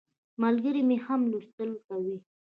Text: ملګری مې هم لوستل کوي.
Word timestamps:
ملګری 0.41 0.81
مې 0.87 0.97
هم 1.05 1.21
لوستل 1.31 1.71
کوي. 1.87 2.17